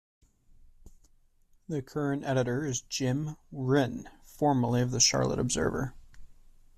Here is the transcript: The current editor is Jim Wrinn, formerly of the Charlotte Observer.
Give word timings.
The 1.69 1.83
current 1.83 2.23
editor 2.25 2.65
is 2.65 2.81
Jim 2.81 3.37
Wrinn, 3.51 4.09
formerly 4.23 4.81
of 4.81 4.89
the 4.89 4.99
Charlotte 4.99 5.37
Observer. 5.37 5.93